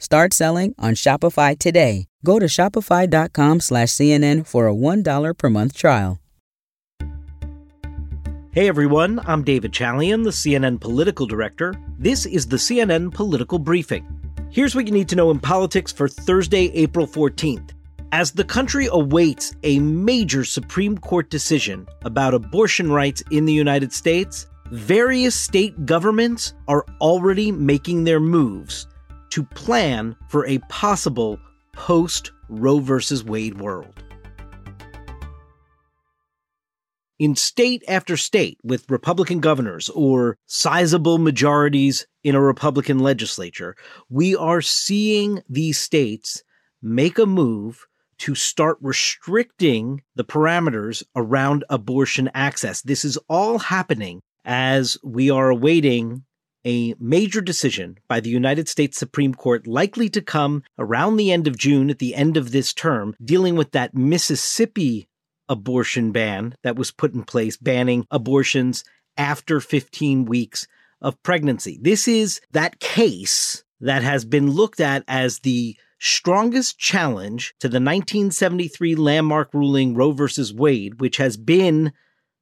Start 0.00 0.32
selling 0.32 0.76
on 0.78 0.94
Shopify 0.94 1.58
today. 1.58 2.06
Go 2.24 2.38
to 2.38 2.46
shopify.com 2.46 3.58
slash 3.58 3.88
CNN 3.88 4.46
for 4.46 4.68
a 4.68 4.74
$1 4.74 5.36
per 5.36 5.50
month 5.50 5.76
trial. 5.76 6.20
Hey 8.52 8.68
everyone, 8.68 9.20
I'm 9.24 9.42
David 9.44 9.72
Chalian, 9.72 10.24
the 10.24 10.30
CNN 10.30 10.80
political 10.80 11.26
director. 11.26 11.74
This 11.98 12.26
is 12.26 12.46
the 12.46 12.56
CNN 12.56 13.12
Political 13.12 13.58
Briefing. 13.58 14.06
Here's 14.50 14.74
what 14.74 14.86
you 14.86 14.92
need 14.92 15.08
to 15.10 15.16
know 15.16 15.30
in 15.30 15.38
politics 15.38 15.92
for 15.92 16.08
Thursday, 16.08 16.70
April 16.74 17.06
14th. 17.06 17.70
As 18.10 18.32
the 18.32 18.44
country 18.44 18.88
awaits 18.90 19.54
a 19.64 19.78
major 19.80 20.44
Supreme 20.44 20.96
Court 20.96 21.28
decision 21.28 21.86
about 22.02 22.34
abortion 22.34 22.90
rights 22.90 23.22
in 23.30 23.44
the 23.44 23.52
United 23.52 23.92
States, 23.92 24.46
various 24.70 25.34
state 25.34 25.86
governments 25.86 26.54
are 26.68 26.86
already 27.00 27.52
making 27.52 28.04
their 28.04 28.20
moves 28.20 28.86
to 29.30 29.42
plan 29.42 30.16
for 30.28 30.46
a 30.46 30.58
possible 30.68 31.38
post 31.72 32.32
Roe 32.48 32.80
v. 32.80 33.00
Wade 33.24 33.60
world. 33.60 34.02
In 37.18 37.34
state 37.34 37.82
after 37.88 38.16
state 38.16 38.58
with 38.62 38.88
Republican 38.88 39.40
governors 39.40 39.88
or 39.88 40.38
sizable 40.46 41.18
majorities 41.18 42.06
in 42.22 42.36
a 42.36 42.40
Republican 42.40 43.00
legislature, 43.00 43.74
we 44.08 44.36
are 44.36 44.62
seeing 44.62 45.42
these 45.48 45.80
states 45.80 46.44
make 46.80 47.18
a 47.18 47.26
move 47.26 47.86
to 48.18 48.34
start 48.34 48.78
restricting 48.80 50.02
the 50.14 50.24
parameters 50.24 51.02
around 51.16 51.64
abortion 51.70 52.30
access. 52.34 52.82
This 52.82 53.04
is 53.04 53.18
all 53.28 53.58
happening 53.58 54.20
as 54.44 54.96
we 55.02 55.30
are 55.30 55.50
awaiting 55.50 56.24
a 56.64 56.94
major 56.98 57.40
decision 57.40 57.98
by 58.08 58.20
the 58.20 58.30
United 58.30 58.68
States 58.68 58.98
Supreme 58.98 59.34
Court 59.34 59.66
likely 59.66 60.08
to 60.10 60.20
come 60.20 60.62
around 60.78 61.16
the 61.16 61.32
end 61.32 61.46
of 61.46 61.58
June 61.58 61.90
at 61.90 61.98
the 61.98 62.14
end 62.14 62.36
of 62.36 62.50
this 62.52 62.72
term, 62.72 63.14
dealing 63.24 63.56
with 63.56 63.72
that 63.72 63.94
Mississippi 63.94 65.08
abortion 65.48 66.12
ban 66.12 66.54
that 66.62 66.76
was 66.76 66.90
put 66.90 67.14
in 67.14 67.22
place, 67.22 67.56
banning 67.56 68.06
abortions 68.10 68.84
after 69.16 69.60
15 69.60 70.24
weeks 70.24 70.66
of 71.00 71.22
pregnancy. 71.22 71.78
This 71.80 72.08
is 72.08 72.40
that 72.52 72.80
case 72.80 73.64
that 73.80 74.02
has 74.02 74.24
been 74.24 74.50
looked 74.50 74.80
at 74.80 75.04
as 75.08 75.40
the 75.40 75.76
strongest 76.00 76.78
challenge 76.78 77.54
to 77.60 77.68
the 77.68 77.76
1973 77.76 78.94
landmark 78.94 79.52
ruling 79.52 79.94
Roe 79.94 80.12
v. 80.12 80.26
Wade, 80.54 81.00
which 81.00 81.16
has 81.16 81.36
been 81.36 81.92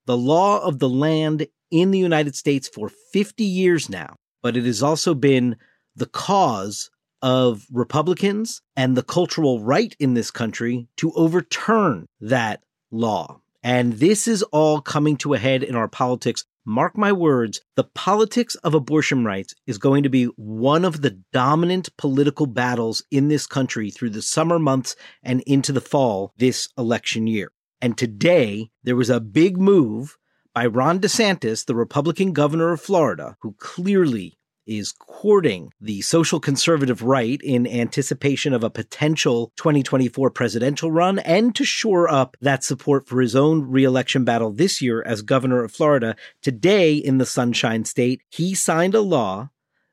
the 0.06 0.16
law 0.16 0.62
of 0.62 0.78
the 0.78 0.88
land 0.88 1.46
in 1.80 1.90
the 1.90 1.98
United 1.98 2.34
States 2.34 2.68
for 2.68 2.88
50 2.88 3.44
years 3.44 3.88
now, 3.88 4.16
but 4.42 4.56
it 4.56 4.64
has 4.64 4.82
also 4.82 5.14
been 5.14 5.56
the 5.94 6.06
cause 6.06 6.90
of 7.22 7.66
Republicans 7.72 8.62
and 8.76 8.96
the 8.96 9.02
cultural 9.02 9.60
right 9.60 9.96
in 9.98 10.14
this 10.14 10.30
country 10.30 10.88
to 10.96 11.12
overturn 11.12 12.06
that 12.20 12.62
law. 12.90 13.40
And 13.62 13.94
this 13.94 14.28
is 14.28 14.42
all 14.44 14.80
coming 14.80 15.16
to 15.18 15.34
a 15.34 15.38
head 15.38 15.64
in 15.64 15.74
our 15.74 15.88
politics. 15.88 16.44
Mark 16.64 16.96
my 16.96 17.12
words, 17.12 17.60
the 17.74 17.84
politics 17.84 18.54
of 18.56 18.74
abortion 18.74 19.24
rights 19.24 19.54
is 19.66 19.78
going 19.78 20.02
to 20.02 20.08
be 20.08 20.24
one 20.36 20.84
of 20.84 21.02
the 21.02 21.18
dominant 21.32 21.88
political 21.96 22.46
battles 22.46 23.02
in 23.10 23.28
this 23.28 23.46
country 23.46 23.90
through 23.90 24.10
the 24.10 24.22
summer 24.22 24.58
months 24.58 24.94
and 25.22 25.40
into 25.42 25.72
the 25.72 25.80
fall 25.80 26.32
this 26.36 26.68
election 26.78 27.26
year. 27.26 27.50
And 27.80 27.98
today, 27.98 28.70
there 28.84 28.96
was 28.96 29.10
a 29.10 29.20
big 29.20 29.58
move 29.58 30.16
by 30.56 30.64
Ron 30.64 31.00
DeSantis, 31.00 31.66
the 31.66 31.74
Republican 31.74 32.32
governor 32.32 32.72
of 32.72 32.80
Florida, 32.80 33.36
who 33.42 33.54
clearly 33.58 34.38
is 34.66 34.90
courting 34.90 35.70
the 35.82 36.00
social 36.00 36.40
conservative 36.40 37.02
right 37.02 37.38
in 37.42 37.66
anticipation 37.66 38.54
of 38.54 38.64
a 38.64 38.70
potential 38.70 39.52
2024 39.56 40.30
presidential 40.30 40.90
run 40.90 41.18
and 41.18 41.54
to 41.54 41.62
shore 41.62 42.10
up 42.10 42.38
that 42.40 42.64
support 42.64 43.06
for 43.06 43.20
his 43.20 43.36
own 43.36 43.70
reelection 43.70 44.24
battle 44.24 44.50
this 44.50 44.80
year 44.80 45.02
as 45.02 45.20
governor 45.20 45.62
of 45.62 45.72
Florida. 45.72 46.16
Today 46.40 46.94
in 46.94 47.18
the 47.18 47.26
Sunshine 47.26 47.84
State, 47.84 48.22
he 48.30 48.54
signed 48.54 48.94
a 48.94 49.02
law 49.02 49.50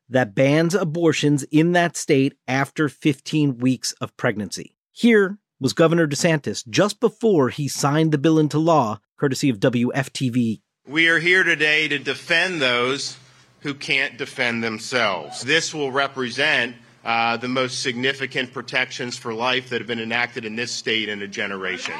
that 0.07 0.33
bans 0.33 0.73
abortions 0.73 1.43
in 1.51 1.73
that 1.73 1.97
state 1.97 2.35
after 2.47 2.87
15 2.87 3.57
weeks 3.57 3.91
of 3.99 4.15
pregnancy. 4.15 4.77
Here 4.93 5.39
was 5.59 5.73
Governor 5.73 6.07
DeSantis 6.07 6.65
just 6.69 7.01
before 7.01 7.49
he 7.49 7.67
signed 7.67 8.13
the 8.13 8.17
bill 8.17 8.39
into 8.39 8.59
law 8.59 8.99
courtesy 9.23 9.47
of 9.47 9.57
WFTV. 9.57 10.59
We 10.85 11.07
are 11.07 11.17
here 11.17 11.45
today 11.45 11.87
to 11.87 11.97
defend 11.97 12.61
those 12.61 13.15
who 13.61 13.73
can't 13.73 14.17
defend 14.17 14.61
themselves. 14.61 15.43
This 15.43 15.73
will 15.73 15.93
represent 15.93 16.75
uh, 17.05 17.37
the 17.37 17.47
most 17.47 17.81
significant 17.81 18.51
protections 18.51 19.17
for 19.17 19.33
life 19.33 19.69
that 19.69 19.79
have 19.79 19.87
been 19.87 20.01
enacted 20.01 20.43
in 20.43 20.57
this 20.57 20.73
state 20.73 21.07
in 21.07 21.21
a 21.21 21.27
generation. 21.29 21.93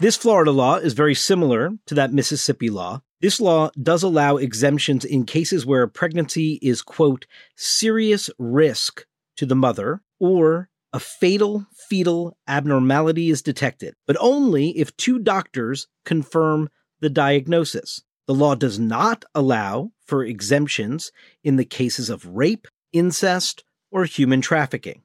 This 0.00 0.18
Florida 0.18 0.50
law 0.50 0.76
is 0.76 0.92
very 0.92 1.14
similar 1.14 1.70
to 1.86 1.94
that 1.94 2.12
Mississippi 2.12 2.68
law. 2.68 3.00
This 3.22 3.40
law 3.40 3.70
does 3.82 4.02
allow 4.02 4.36
exemptions 4.36 5.02
in 5.02 5.24
cases 5.24 5.64
where 5.64 5.82
a 5.82 5.88
pregnancy 5.88 6.58
is, 6.60 6.82
quote, 6.82 7.24
serious 7.56 8.28
risk 8.38 9.06
to 9.38 9.46
the 9.46 9.56
mother 9.56 10.02
or 10.20 10.68
a 10.92 11.00
fatal 11.00 11.66
fetal 11.88 12.36
abnormality 12.46 13.30
is 13.30 13.42
detected, 13.42 13.94
but 14.06 14.16
only 14.20 14.70
if 14.78 14.96
two 14.96 15.18
doctors 15.18 15.88
confirm 16.04 16.68
the 17.00 17.10
diagnosis. 17.10 18.02
The 18.26 18.34
law 18.34 18.54
does 18.54 18.78
not 18.78 19.24
allow 19.34 19.92
for 20.06 20.24
exemptions 20.24 21.10
in 21.42 21.56
the 21.56 21.64
cases 21.64 22.10
of 22.10 22.26
rape, 22.26 22.68
incest, 22.92 23.64
or 23.90 24.04
human 24.04 24.40
trafficking. 24.40 25.02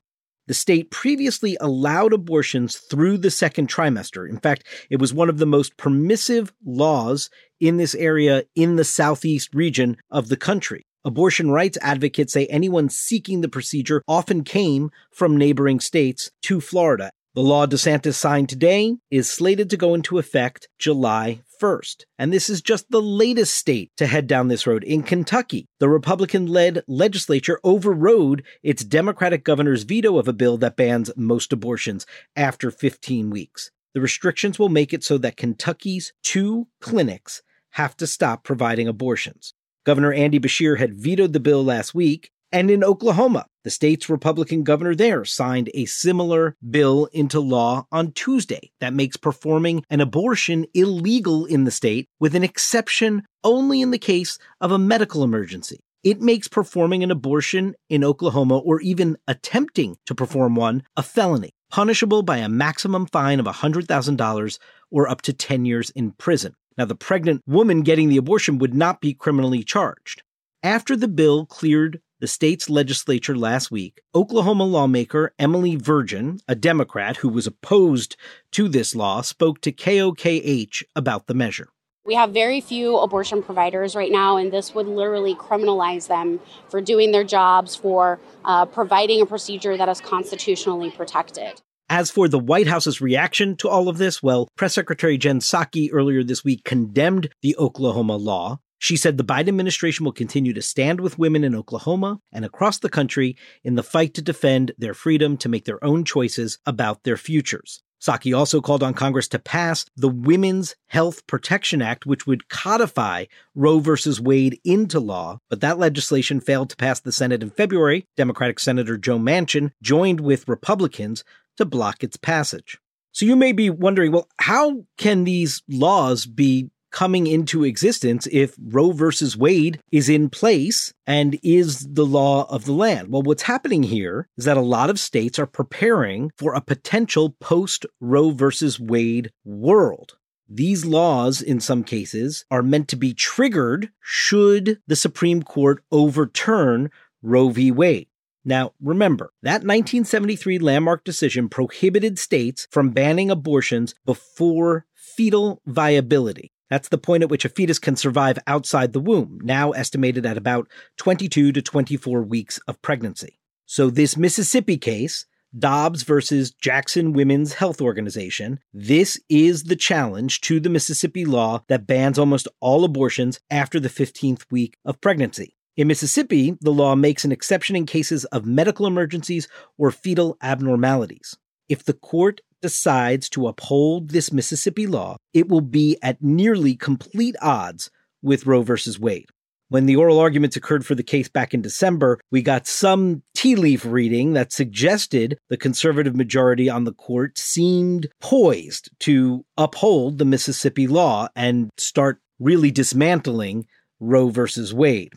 The 0.48 0.54
state 0.54 0.92
previously 0.92 1.58
allowed 1.60 2.14
abortions 2.14 2.78
through 2.78 3.18
the 3.18 3.32
second 3.32 3.68
trimester. 3.68 4.30
In 4.30 4.40
fact, 4.40 4.66
it 4.90 5.00
was 5.00 5.14
one 5.14 5.28
of 5.28 5.40
the 5.40 5.46
most 5.46 5.76
permissive 5.76 6.54
laws 6.66 7.30
in 7.60 7.76
this 7.76 7.94
area 7.96 8.46
in 8.56 8.78
the 8.78 8.86
southeast 8.86 9.54
region 9.54 9.98
of 10.10 10.30
the 10.30 10.38
country. 10.38 10.87
Abortion 11.06 11.52
rights 11.52 11.78
advocates 11.82 12.34
say 12.34 12.48
anyone 12.48 12.90
seeking 12.90 13.42
the 13.42 13.50
procedure 13.50 14.02
often 14.08 14.44
came 14.44 14.90
from 15.12 15.38
neighboring 15.38 15.80
states 15.80 16.32
to 16.44 16.60
Florida. 16.60 17.12
The 17.36 17.44
law 17.44 17.68
DeSantis 17.68 18.16
signed 18.16 18.50
today 18.50 18.96
is 19.12 19.30
slated 19.30 19.70
to 19.70 19.78
go 19.78 19.94
into 19.94 20.18
effect 20.18 20.70
July 20.80 21.42
1st. 21.62 22.06
And 22.18 22.34
this 22.34 22.50
is 22.50 22.64
just 22.64 22.90
the 22.90 23.02
latest 23.02 23.54
state 23.54 23.92
to 23.98 24.08
head 24.08 24.26
down 24.26 24.48
this 24.48 24.66
road. 24.66 24.84
In 24.84 25.04
Kentucky, 25.04 25.68
the 25.80 25.88
Republican 25.88 26.48
led 26.48 26.84
legislature 26.88 27.60
overrode 27.64 28.44
its 28.64 28.84
Democratic 28.84 29.44
governor's 29.44 29.84
veto 29.84 30.18
of 30.18 30.28
a 30.28 30.34
bill 30.34 30.58
that 30.58 30.76
bans 30.76 31.12
most 31.16 31.54
abortions 31.54 32.08
after 32.36 32.72
15 32.72 33.30
weeks. 33.30 33.70
The 33.94 34.02
restrictions 34.02 34.58
will 34.58 34.70
make 34.70 34.92
it 34.92 35.04
so 35.04 35.18
that 35.20 35.38
Kentucky's 35.38 36.14
two 36.24 36.68
clinics 36.82 37.44
have 37.72 37.96
to 37.98 38.08
stop 38.08 38.44
providing 38.44 38.88
abortions. 38.88 39.54
Governor 39.88 40.12
Andy 40.12 40.38
Beshear 40.38 40.78
had 40.78 40.98
vetoed 40.98 41.32
the 41.32 41.40
bill 41.40 41.64
last 41.64 41.96
week. 41.96 42.30
And 42.52 42.70
in 42.70 42.84
Oklahoma, 42.84 43.46
the 43.64 43.70
state's 43.70 44.10
Republican 44.10 44.64
governor 44.64 44.94
there 44.94 45.24
signed 45.24 45.70
a 45.74 45.86
similar 45.86 46.58
bill 46.70 47.08
into 47.14 47.40
law 47.40 47.88
on 47.90 48.12
Tuesday 48.12 48.72
that 48.82 48.94
makes 48.94 49.16
performing 49.16 49.86
an 49.90 50.02
abortion 50.02 50.66
illegal 50.74 51.46
in 51.46 51.64
the 51.64 51.72
state, 51.72 52.10
with 52.20 52.36
an 52.36 52.44
exception 52.44 53.24
only 53.46 53.82
in 53.82 53.92
the 53.92 53.98
case 53.98 54.38
of 54.60 54.74
a 54.74 54.78
medical 54.78 55.24
emergency. 55.24 55.80
It 56.04 56.20
makes 56.20 56.50
performing 56.50 57.02
an 57.02 57.12
abortion 57.12 57.74
in 57.88 58.04
Oklahoma 58.04 58.58
or 58.58 58.82
even 58.82 59.16
attempting 59.26 59.96
to 60.06 60.14
perform 60.14 60.56
one 60.56 60.84
a 60.98 61.04
felony, 61.04 61.52
punishable 61.72 62.24
by 62.24 62.40
a 62.40 62.50
maximum 62.50 63.06
fine 63.06 63.40
of 63.40 63.46
$100,000 63.46 64.60
or 64.92 65.08
up 65.08 65.22
to 65.22 65.32
10 65.32 65.64
years 65.64 65.92
in 65.92 66.12
prison. 66.12 66.56
Now, 66.78 66.86
the 66.86 66.96
pregnant 66.96 67.42
woman 67.48 67.82
getting 67.82 68.10
the 68.10 68.18
abortion 68.18 68.60
would 68.60 68.76
not 68.76 69.02
be 69.02 69.14
criminally 69.14 69.64
charged. 69.64 70.22
After 70.62 70.96
the 70.96 71.08
bill 71.08 71.46
cleared 71.46 72.02
the 72.20 72.28
state's 72.28 72.70
legislature 72.70 73.36
last 73.36 73.72
week, 73.72 74.02
Oklahoma 74.14 74.64
lawmaker 74.64 75.34
Emily 75.40 75.76
Virgin, 75.76 76.40
a 76.48 76.56
Democrat 76.56 77.18
who 77.18 77.30
was 77.30 77.48
opposed 77.48 78.16
to 78.52 78.68
this 78.68 78.96
law, 78.96 79.22
spoke 79.22 79.62
to 79.62 79.72
KOKH 79.72 80.84
about 80.96 81.28
the 81.28 81.34
measure. 81.34 81.70
We 82.06 82.16
have 82.16 82.32
very 82.32 82.62
few 82.62 82.98
abortion 82.98 83.44
providers 83.44 83.96
right 83.96 84.12
now, 84.12 84.38
and 84.38 84.52
this 84.52 84.74
would 84.74 84.88
literally 84.88 85.36
criminalize 85.36 86.08
them 86.08 86.40
for 86.70 86.80
doing 86.80 87.12
their 87.12 87.26
jobs, 87.26 87.76
for 87.76 88.20
uh, 88.46 88.66
providing 88.66 89.22
a 89.22 89.26
procedure 89.26 89.76
that 89.76 89.90
is 89.90 90.00
constitutionally 90.00 90.90
protected. 90.90 91.62
As 91.90 92.12
for 92.12 92.28
the 92.28 92.38
White 92.38 92.68
House's 92.68 93.00
reaction 93.00 93.56
to 93.58 93.70
all 93.70 93.88
of 93.88 93.98
this, 93.98 94.22
well, 94.22 94.50
Press 94.58 94.74
Secretary 94.74 95.18
Jen 95.18 95.40
Psaki 95.40 95.90
earlier 95.94 96.22
this 96.22 96.44
week 96.44 96.66
condemned 96.66 97.30
the 97.42 97.56
Oklahoma 97.56 98.18
law. 98.18 98.60
She 98.78 98.98
said 98.98 99.18
the 99.18 99.24
Biden 99.24 99.48
administration 99.48 100.04
will 100.04 100.12
continue 100.12 100.54
to 100.54 100.62
stand 100.62 101.00
with 101.00 101.18
women 101.18 101.46
in 101.46 101.56
Oklahoma 101.56 102.20
and 102.34 102.44
across 102.44 102.78
the 102.78 102.90
country 102.90 103.38
in 103.64 103.76
the 103.76 103.84
fight 103.84 104.14
to 104.16 104.22
defend 104.22 104.74
their 104.78 104.94
freedom 104.94 105.38
to 105.38 105.48
make 105.48 105.64
their 105.64 105.82
own 105.82 106.04
choices 106.04 106.60
about 106.66 107.04
their 107.04 107.16
futures. 107.16 107.82
Psaki 108.02 108.38
also 108.38 108.60
called 108.60 108.84
on 108.84 108.94
Congress 108.94 109.30
to 109.30 109.40
pass 109.40 109.86
the 109.96 110.10
Women's 110.10 110.76
Health 110.88 111.26
Protection 111.26 111.82
Act, 111.82 112.06
which 112.06 112.28
would 112.28 112.50
codify 112.50 113.26
Roe 113.56 113.80
v. 113.80 113.96
Wade 114.22 114.60
into 114.64 115.00
law, 115.00 115.40
but 115.50 115.62
that 115.62 115.80
legislation 115.80 116.42
failed 116.42 116.70
to 116.70 116.76
pass 116.76 117.00
the 117.00 117.14
Senate 117.14 117.42
in 117.42 117.50
February. 117.50 118.06
Democratic 118.18 118.60
Senator 118.60 118.98
Joe 118.98 119.18
Manchin 119.18 119.72
joined 119.82 120.20
with 120.20 120.48
Republicans 120.50 121.24
to 121.58 121.66
block 121.66 122.04
its 122.04 122.18
passage. 122.18 122.80
So 123.12 123.26
you 123.26 123.36
may 123.36 123.52
be 123.52 123.70
wondering, 123.70 124.12
well, 124.12 124.28
how 124.40 124.86
can 124.98 125.24
these 125.24 125.64
laws 125.68 126.26
be 126.26 126.70
coming 126.92 127.28
into 127.28 127.64
existence 127.64 128.28
if 128.32 128.56
Roe 128.60 128.92
versus 128.92 129.38
Wade 129.38 129.80
is 129.92 130.10
in 130.10 130.30
place 130.30 130.94
and 131.06 131.40
is 131.44 131.88
the 131.88 132.06
law 132.06 132.46
of 132.50 132.66
the 132.66 132.74
land. 132.74 133.10
Well, 133.12 133.22
what's 133.22 133.44
happening 133.44 133.84
here 133.84 134.28
is 134.38 134.46
that 134.46 134.58
a 134.58 134.62
lot 134.62 134.90
of 134.90 135.00
states 135.00 135.38
are 135.38 135.46
preparing 135.46 136.32
for 136.38 136.54
a 136.54 136.62
potential 136.62 137.36
post 137.40 137.86
Roe 138.00 138.32
versus 138.32 138.80
Wade 138.80 139.32
world. 139.46 140.18
These 140.50 140.86
laws, 140.86 141.42
in 141.42 141.60
some 141.60 141.84
cases, 141.84 142.46
are 142.50 142.64
meant 142.64 142.88
to 142.88 142.96
be 142.96 143.14
triggered 143.14 143.92
should 144.02 144.80
the 144.88 144.96
Supreme 144.96 145.44
Court 145.44 145.84
overturn 145.92 146.90
Roe 147.22 147.50
v. 147.50 147.70
Wade. 147.70 148.08
Now, 148.48 148.72
remember, 148.82 149.34
that 149.44 149.66
1973 149.66 150.58
landmark 150.60 151.04
decision 151.04 151.50
prohibited 151.50 152.18
states 152.18 152.66
from 152.72 152.92
banning 152.92 153.30
abortions 153.30 153.94
before 154.06 154.86
fetal 154.96 155.62
viability. 155.66 156.54
That's 156.70 156.88
the 156.88 156.98
point 156.98 157.24
at 157.24 157.30
which 157.30 157.44
a 157.44 157.50
fetus 157.50 157.78
can 157.78 157.98
survive 157.98 158.40
outside 158.48 158.94
the 158.94 159.02
womb, 159.02 159.42
now 159.44 159.72
estimated 159.72 160.26
at 160.26 160.38
about 160.38 160.70
22 160.96 161.52
to 161.52 161.62
24 161.62 162.24
weeks 162.24 162.58
of 162.70 162.82
pregnancy. 162.82 163.38
So, 163.66 163.90
this 163.90 164.16
Mississippi 164.16 164.78
case, 164.78 165.26
Dobbs 165.58 166.04
versus 166.04 166.52
Jackson 166.52 167.12
Women's 167.12 167.56
Health 167.56 167.82
Organization, 167.82 168.62
this 168.74 169.20
is 169.28 169.64
the 169.64 169.76
challenge 169.76 170.40
to 170.42 170.62
the 170.62 170.70
Mississippi 170.70 171.26
law 171.26 171.64
that 171.68 171.86
bans 171.86 172.18
almost 172.18 172.48
all 172.62 172.86
abortions 172.86 173.42
after 173.52 173.78
the 173.78 173.90
15th 173.90 174.46
week 174.50 174.78
of 174.86 175.02
pregnancy. 175.02 175.57
In 175.78 175.88
Mississippi, 175.88 176.58
the 176.60 176.72
law 176.72 176.96
makes 176.96 177.24
an 177.24 177.32
exception 177.32 177.76
in 177.76 177.86
cases 177.86 178.26
of 178.26 178.48
medical 178.48 178.88
emergencies 178.88 179.48
or 179.78 179.92
fetal 179.92 180.36
abnormalities. 180.42 181.38
If 181.70 181.84
the 181.86 181.94
court 181.94 182.42
decides 182.64 183.30
to 183.30 183.48
uphold 183.48 184.10
this 184.10 184.34
Mississippi 184.34 184.88
law, 184.88 185.18
it 185.36 185.48
will 185.48 185.62
be 185.62 185.96
at 186.02 186.20
nearly 186.20 186.76
complete 186.76 187.36
odds 187.44 187.92
with 188.24 188.48
Roe 188.48 188.64
versus 188.64 189.00
Wade. 189.00 189.28
When 189.70 189.86
the 189.86 189.98
oral 189.98 190.18
arguments 190.20 190.56
occurred 190.56 190.84
for 190.84 190.96
the 190.96 191.04
case 191.04 191.30
back 191.30 191.54
in 191.54 191.62
December, 191.62 192.20
we 192.32 192.42
got 192.42 192.66
some 192.66 193.22
tea 193.36 193.56
leaf 193.56 193.86
reading 193.86 194.34
that 194.34 194.52
suggested 194.52 195.38
the 195.50 195.58
conservative 195.58 196.16
majority 196.16 196.72
on 196.72 196.86
the 196.86 196.94
court 196.94 197.38
seemed 197.38 198.08
poised 198.20 198.90
to 199.02 199.46
uphold 199.58 200.18
the 200.18 200.26
Mississippi 200.26 200.88
law 200.88 201.28
and 201.36 201.70
start 201.78 202.20
really 202.40 202.72
dismantling 202.72 203.68
Roe 204.00 204.30
versus 204.30 204.74
Wade. 204.74 205.14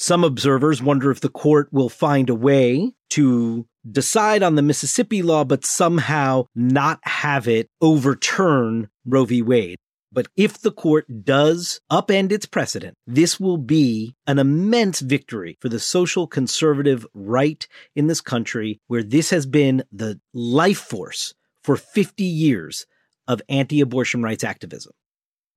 Some 0.00 0.24
observers 0.24 0.82
wonder 0.82 1.10
if 1.10 1.20
the 1.20 1.28
court 1.28 1.68
will 1.72 1.90
find 1.90 2.30
a 2.30 2.34
way 2.34 2.94
to 3.10 3.66
decide 3.88 4.42
on 4.42 4.54
the 4.54 4.62
Mississippi 4.62 5.20
law, 5.20 5.44
but 5.44 5.66
somehow 5.66 6.46
not 6.54 7.00
have 7.02 7.46
it 7.46 7.68
overturn 7.82 8.88
Roe 9.04 9.26
v. 9.26 9.42
Wade. 9.42 9.76
But 10.10 10.28
if 10.38 10.58
the 10.58 10.72
court 10.72 11.24
does 11.24 11.82
upend 11.92 12.32
its 12.32 12.46
precedent, 12.46 12.94
this 13.06 13.38
will 13.38 13.58
be 13.58 14.14
an 14.26 14.38
immense 14.38 15.00
victory 15.00 15.58
for 15.60 15.68
the 15.68 15.78
social 15.78 16.26
conservative 16.26 17.06
right 17.12 17.68
in 17.94 18.06
this 18.06 18.22
country, 18.22 18.80
where 18.86 19.02
this 19.02 19.28
has 19.28 19.44
been 19.44 19.84
the 19.92 20.18
life 20.32 20.78
force 20.78 21.34
for 21.62 21.76
50 21.76 22.24
years 22.24 22.86
of 23.28 23.42
anti 23.50 23.82
abortion 23.82 24.22
rights 24.22 24.44
activism. 24.44 24.92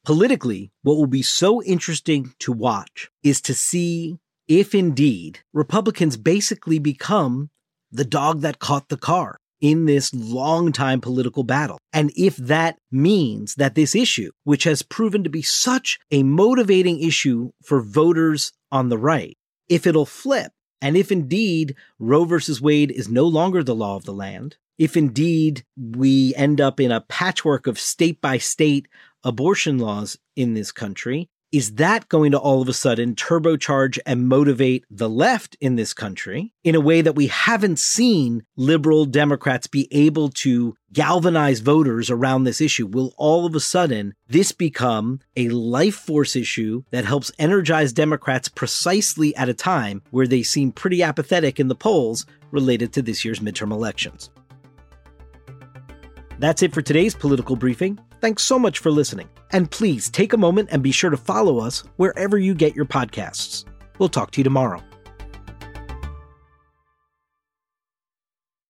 Politically, 0.03 0.69
what 0.81 0.97
will 0.97 1.07
be 1.07 1.21
so 1.21 1.63
interesting 1.63 2.33
to 2.39 2.51
watch 2.51 3.09
is 3.23 3.39
to 3.39 3.53
see 3.53 4.19
if 4.47 4.75
indeed 4.75 5.39
Republicans 5.53 6.17
basically 6.17 6.79
become 6.79 7.49
the 7.91 8.05
dog 8.05 8.41
that 8.41 8.59
caught 8.59 8.89
the 8.89 8.97
car 8.97 9.37
in 9.61 9.85
this 9.85 10.13
long-time 10.13 10.99
political 10.99 11.43
battle. 11.43 11.79
And 11.93 12.11
if 12.17 12.35
that 12.35 12.77
means 12.91 13.55
that 13.55 13.75
this 13.75 13.95
issue, 13.95 14.31
which 14.43 14.65
has 14.65 14.81
proven 14.81 15.23
to 15.23 15.29
be 15.29 15.41
such 15.41 15.99
a 16.11 16.21
motivating 16.23 17.01
issue 17.01 17.51
for 17.63 17.81
voters 17.81 18.51
on 18.71 18.89
the 18.89 18.97
right, 18.97 19.37
if 19.69 19.87
it'll 19.87 20.05
flip, 20.05 20.51
and 20.81 20.97
if 20.97 21.13
indeed 21.13 21.75
Roe 21.97 22.25
versus 22.25 22.61
Wade 22.61 22.91
is 22.91 23.07
no 23.07 23.25
longer 23.25 23.63
the 23.63 23.73
law 23.73 23.95
of 23.95 24.03
the 24.03 24.11
land, 24.11 24.57
if 24.77 24.97
indeed 24.97 25.63
we 25.77 26.35
end 26.35 26.59
up 26.59 26.81
in 26.81 26.91
a 26.91 26.99
patchwork 26.99 27.65
of 27.65 27.79
state 27.79 28.19
by 28.19 28.39
state 28.39 28.87
abortion 29.23 29.77
laws 29.77 30.17
in 30.35 30.55
this 30.55 30.73
country, 30.73 31.29
is 31.53 31.75
that 31.75 32.09
going 32.09 32.31
to 32.31 32.39
all 32.39 32.63
of 32.63 32.67
a 32.67 32.73
sudden 32.73 33.13
turbocharge 33.13 33.99
and 34.07 34.27
motivate 34.27 34.83
the 34.89 35.07
left 35.07 35.55
in 35.61 35.75
this 35.75 35.93
country 35.93 36.51
in 36.63 36.73
a 36.73 36.81
way 36.81 36.99
that 36.99 37.15
we 37.15 37.27
haven't 37.27 37.77
seen 37.77 38.43
liberal 38.57 39.05
Democrats 39.05 39.67
be 39.67 39.87
able 39.91 40.29
to 40.29 40.75
galvanize 40.91 41.59
voters 41.59 42.09
around 42.09 42.43
this 42.43 42.59
issue? 42.59 42.87
Will 42.87 43.13
all 43.17 43.45
of 43.45 43.53
a 43.53 43.59
sudden 43.59 44.15
this 44.27 44.51
become 44.51 45.19
a 45.37 45.47
life 45.49 45.95
force 45.95 46.35
issue 46.35 46.81
that 46.89 47.05
helps 47.05 47.31
energize 47.37 47.93
Democrats 47.93 48.49
precisely 48.49 49.35
at 49.35 49.47
a 49.47 49.53
time 49.53 50.01
where 50.09 50.27
they 50.27 50.41
seem 50.41 50.71
pretty 50.71 51.03
apathetic 51.03 51.59
in 51.59 51.67
the 51.67 51.75
polls 51.75 52.25
related 52.49 52.91
to 52.93 53.03
this 53.03 53.23
year's 53.23 53.41
midterm 53.41 53.71
elections? 53.71 54.31
That's 56.39 56.63
it 56.63 56.73
for 56.73 56.81
today's 56.81 57.13
political 57.13 57.55
briefing. 57.55 57.99
Thanks 58.23 58.43
so 58.43 58.57
much 58.57 58.79
for 58.79 58.89
listening. 58.89 59.27
And 59.51 59.69
please 59.69 60.09
take 60.09 60.31
a 60.31 60.37
moment 60.37 60.69
and 60.71 60.81
be 60.81 60.93
sure 60.93 61.09
to 61.09 61.17
follow 61.17 61.59
us 61.59 61.83
wherever 61.97 62.37
you 62.37 62.55
get 62.55 62.73
your 62.73 62.85
podcasts. 62.85 63.65
We'll 63.99 64.07
talk 64.07 64.31
to 64.31 64.39
you 64.39 64.45
tomorrow. 64.45 64.81